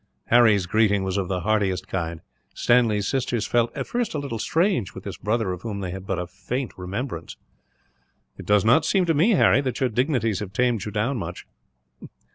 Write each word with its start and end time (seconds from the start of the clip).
Harry's 0.29 0.65
greeting 0.65 1.03
was 1.03 1.15
of 1.15 1.27
the 1.27 1.41
heartiest 1.41 1.87
kind. 1.87 2.21
Stanley's 2.55 3.07
sisters 3.07 3.45
felt, 3.45 3.71
at 3.77 3.85
first, 3.85 4.15
a 4.15 4.17
little 4.17 4.39
strange 4.39 4.95
with 4.95 5.03
this 5.03 5.15
brother 5.17 5.51
of 5.51 5.61
whom 5.61 5.79
they 5.79 5.91
had 5.91 6.07
but 6.07 6.17
a 6.17 6.25
faint 6.25 6.71
remembrance. 6.75 7.37
"It 8.35 8.47
does 8.47 8.65
not 8.65 8.83
seem 8.83 9.05
to 9.05 9.13
me, 9.13 9.33
Harry, 9.33 9.61
that 9.61 9.79
your 9.79 9.89
dignities 9.89 10.39
have 10.39 10.53
tamed 10.53 10.85
you 10.85 10.91
down 10.91 11.17
much." 11.17 11.45